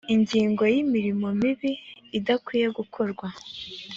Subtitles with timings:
[0.15, 1.71] ingingo ya imirimo mibi
[2.17, 3.27] idakwiye gukorwa